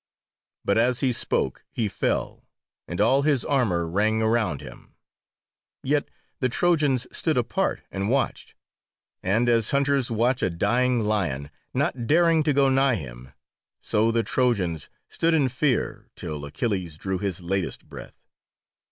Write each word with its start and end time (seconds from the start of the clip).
But 0.65 0.79
as 0.79 1.01
he 1.01 1.11
spoke 1.13 1.63
he 1.69 1.87
fell, 1.87 2.47
and 2.87 2.99
all 2.99 3.21
his 3.21 3.45
armour 3.45 3.87
rang 3.87 4.19
around 4.23 4.59
him, 4.59 4.95
yet 5.83 6.09
the 6.39 6.49
Trojans 6.49 7.05
stood 7.15 7.37
apart 7.37 7.83
and 7.91 8.09
watched; 8.09 8.55
and 9.21 9.47
as 9.47 9.69
hunters 9.69 10.09
watch 10.09 10.41
a 10.41 10.49
dying 10.49 11.01
lion 11.01 11.51
not 11.71 12.07
daring 12.07 12.41
to 12.41 12.51
go 12.51 12.67
nigh 12.67 12.95
him, 12.95 13.31
so 13.83 14.09
the 14.09 14.23
Trojans 14.23 14.89
stood 15.07 15.35
in 15.35 15.47
fear 15.49 16.09
till 16.15 16.45
Achilles 16.45 16.97
drew 16.97 17.19
his 17.19 17.41
latest 17.43 17.87
breath. 17.87 18.25